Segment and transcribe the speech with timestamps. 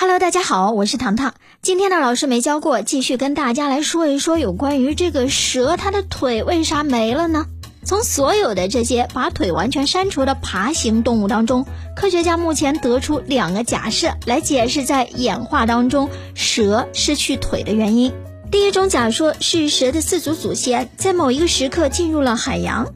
[0.00, 1.34] Hello，大家好，我是糖糖。
[1.60, 7.46] 今天的老师没教过，继续跟大家来说一说有关于这个蛇，它的腿为啥没了呢？
[7.84, 11.66] 从所有的这些把腿完全删除的爬行动物当中，
[11.96, 18.12] 科学家目前得出两个假设来解释在演化当中蛇失去腿的原因。
[18.52, 22.86] 第一种假说是蛇的四足祖先在某一个时刻进入了海洋，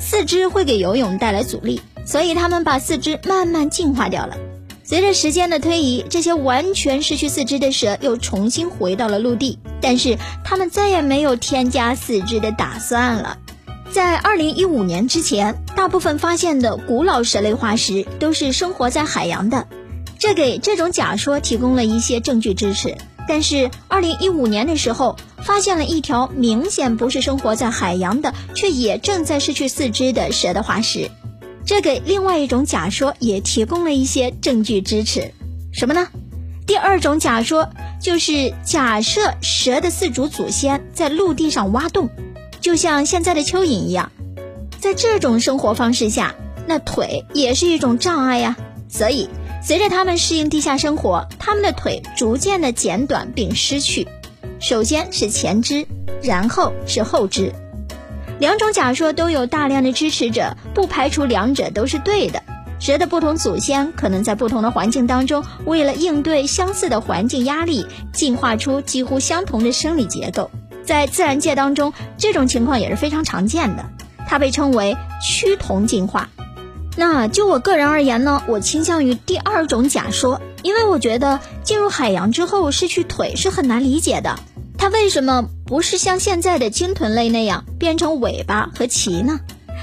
[0.00, 4.38] 四肢会给游泳带来阻力，所以它们把四肢慢慢进化掉了。
[4.88, 13.36] 随着时间的推移，这些完全失去四肢的蛇又重新回到了陆地，但是它们再也没有添加四肢的打算了。
[13.90, 19.66] 在二零一五年之前，大部分发现的古老蛇类化石都是生活在海洋的，
[20.20, 22.96] 这给这种假说提供了一些证据支持。
[23.28, 31.10] 但是二零一五年的时候，发现了一条明显不是生活在海洋的，却也正在失去四肢的蛇的化石。
[31.66, 35.32] 这给另外一种假说也提供了一些证据支持，
[35.72, 36.06] 什么呢？
[36.64, 37.68] 第二种假说
[38.00, 42.08] 就是假设蛇的四足祖先在陆地上挖洞，
[42.60, 44.12] 就像现在的蚯蚓一样，
[44.78, 48.56] 在这种生活方式下，那腿也是一种障碍呀。
[48.88, 49.28] 所以，
[49.60, 54.06] 随着它们适应地下生活，它们的腿逐渐的减短并失去，
[54.60, 55.84] 首先是前肢，
[56.22, 57.52] 然后是后肢。
[58.38, 62.42] 两种假说都有大量的支持者，不排除两者都是对的。
[62.78, 70.50] 蛇的不同祖先可能在不同的环境当中，为了应对相似的环境压力，进化出几乎相同的生理结构。
[70.84, 73.86] 在自然界当中，这种情况也是非常常见的，
[74.28, 76.28] 它被称为趋同进化。
[76.98, 84.38] 那就我个人而言呢，我倾向于第二种假说，因为我觉得进入海洋之后失去腿是很难理解的。
[84.86, 89.40] 它为什么不是像现在的鲸豚类那样变成尾巴和鳍呢？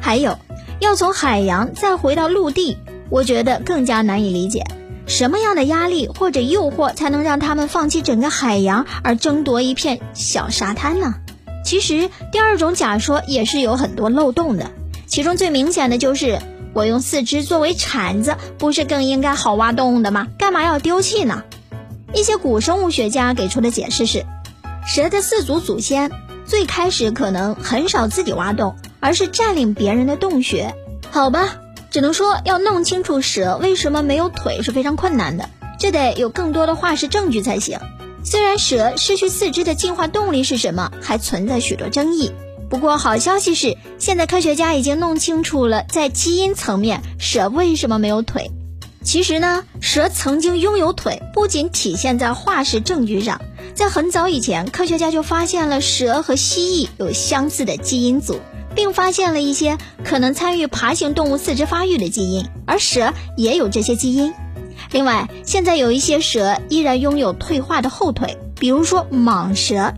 [0.00, 0.38] 还有，
[0.78, 2.78] 要从海洋再回到陆地，
[3.10, 4.62] 我觉得更加难以理解。
[5.08, 11.16] 什么样的压力或者诱惑才能让他们放弃整个海洋而争夺一片小沙滩呢？
[11.64, 14.70] 其实，第二种假说也是有很多漏洞的。
[15.08, 16.38] 其中最明显的就是，
[16.72, 20.28] 我用四肢作为铲子，不是更应该好挖洞的吗？
[20.38, 21.42] 干嘛要丢弃呢？
[22.14, 24.24] 一些古生物学家给出的解释是。
[24.86, 26.10] 蛇的四足祖先
[26.46, 30.74] 最开始可能很少自己挖洞，而是占领别人的洞穴。
[31.10, 31.56] 好吧，
[31.90, 37.78] 只能说要弄清楚蛇为什么没有腿是非常困难的，这得有更多的化石证据才行。
[38.22, 42.32] 虽然蛇失去四肢的进化动力是什么还存在许多争议，
[42.68, 48.50] 不过好消息是，现在科学家已经弄清楚了在基因层面蛇为什么没有腿。
[49.02, 53.40] 其实呢，蛇曾经拥有腿，不仅体现在化石证据上。
[53.74, 58.38] 在很早以前，科学家就发现了蛇和蜥蜴有相似的基因组，
[58.74, 64.32] 并发现了一些可能参与爬行动物四肢发育的基因，而蛇也有这些基因。
[64.92, 69.92] 另外，现在有一些蛇依然拥有退化的后腿，比如说蟒蛇，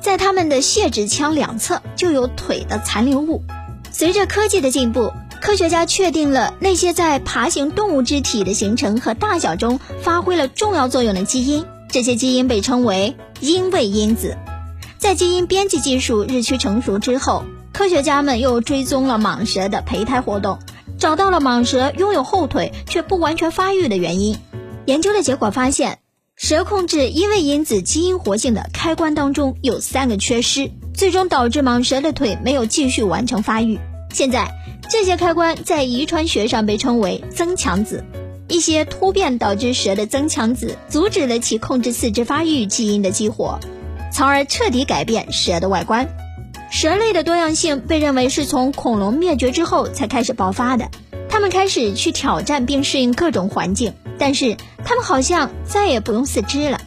[0.00, 3.42] 在它们的泄殖腔两侧就有腿的残留物。
[3.90, 5.10] 随着科技的进步，
[5.40, 11.64] 科学家确定了那些在爬行动物肢体的形成和大小中发挥了重要作用的基因。
[11.96, 14.36] 这些基因被称为因位因子。
[14.98, 20.58] 在基因编辑技术日趋成熟之后，科学家们又追踪了蟒蛇的胚胎活动，
[20.98, 24.36] 找到了蟒蛇拥有后腿却不完全发育的原因。
[24.84, 26.00] 研究的结果发现，
[26.36, 33.78] 蛇控制因位因子基因活性的开关当中有三个缺失，最终导致蟒蛇的腿没有继续完成发育。
[34.12, 34.52] 现在，
[34.90, 38.04] 这些开关在遗传学上被称为增强子。
[38.48, 43.58] 一些突变导致蛇的增强子阻止了其控制四肢发育基因的激活，
[44.12, 46.08] 从而彻底改变蛇的外观。
[46.70, 50.90] 蛇类的多样性被认为是从恐龙灭绝之后才开始爆发的，
[51.28, 56.80] 它们开始去挑战并适应各种环境，但是它们好像再也不用四肢了。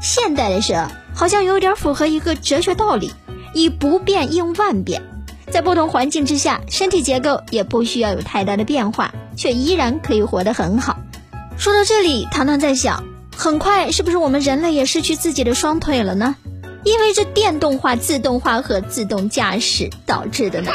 [0.00, 3.12] 现代的蛇好像有点符合一个哲学道理：
[3.52, 5.02] 以不变应万变，
[5.50, 9.12] 在不同环境之下，身体结构也不需要有太大的变化。
[9.40, 10.98] 却依然可以活得很好。
[11.56, 16.36] 说到这里，糖糖在想，很快是不是我们人类也失去自己的双腿了呢？
[16.84, 20.70] 因为这电动化、自动化和自动驾驶导致的呢？